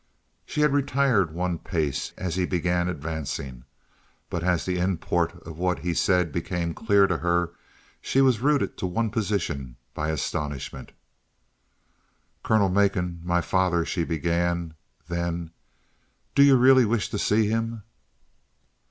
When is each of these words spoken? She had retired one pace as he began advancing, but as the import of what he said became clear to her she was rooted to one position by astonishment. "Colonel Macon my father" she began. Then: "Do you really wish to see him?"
She 0.47 0.61
had 0.61 0.73
retired 0.73 1.29
one 1.31 1.59
pace 1.59 2.11
as 2.17 2.33
he 2.35 2.47
began 2.47 2.89
advancing, 2.89 3.65
but 4.31 4.41
as 4.43 4.65
the 4.65 4.79
import 4.79 5.33
of 5.45 5.59
what 5.59 5.77
he 5.85 5.93
said 5.93 6.31
became 6.31 6.73
clear 6.73 7.05
to 7.05 7.17
her 7.17 7.51
she 8.01 8.19
was 8.19 8.39
rooted 8.39 8.79
to 8.79 8.87
one 8.87 9.11
position 9.11 9.75
by 9.93 10.09
astonishment. 10.09 10.91
"Colonel 12.41 12.69
Macon 12.69 13.21
my 13.23 13.41
father" 13.41 13.85
she 13.85 14.03
began. 14.03 14.73
Then: 15.07 15.51
"Do 16.33 16.41
you 16.41 16.55
really 16.55 16.83
wish 16.83 17.09
to 17.11 17.19
see 17.19 17.45
him?" 17.49 17.83